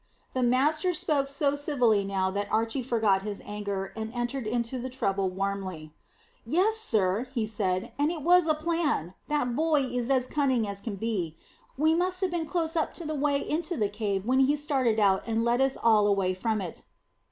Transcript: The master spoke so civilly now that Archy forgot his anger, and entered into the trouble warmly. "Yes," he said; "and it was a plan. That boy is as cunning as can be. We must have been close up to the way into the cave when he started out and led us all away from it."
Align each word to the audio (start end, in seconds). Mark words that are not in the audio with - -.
The 0.33 0.41
master 0.41 0.95
spoke 0.95 1.27
so 1.27 1.53
civilly 1.53 2.03
now 2.03 2.31
that 2.31 2.51
Archy 2.51 2.81
forgot 2.81 3.21
his 3.21 3.39
anger, 3.45 3.93
and 3.95 4.11
entered 4.15 4.47
into 4.47 4.79
the 4.79 4.89
trouble 4.89 5.29
warmly. 5.29 5.93
"Yes," 6.43 6.95
he 7.33 7.45
said; 7.45 7.91
"and 7.99 8.09
it 8.09 8.23
was 8.23 8.47
a 8.47 8.55
plan. 8.55 9.13
That 9.27 9.55
boy 9.55 9.83
is 9.83 10.09
as 10.09 10.25
cunning 10.25 10.67
as 10.67 10.81
can 10.81 10.95
be. 10.95 11.37
We 11.77 11.93
must 11.93 12.19
have 12.21 12.31
been 12.31 12.47
close 12.47 12.75
up 12.75 12.95
to 12.95 13.05
the 13.05 13.13
way 13.13 13.47
into 13.47 13.77
the 13.77 13.89
cave 13.89 14.25
when 14.25 14.39
he 14.39 14.55
started 14.55 14.99
out 14.99 15.21
and 15.27 15.43
led 15.45 15.61
us 15.61 15.77
all 15.77 16.07
away 16.07 16.33
from 16.33 16.61
it." 16.61 16.83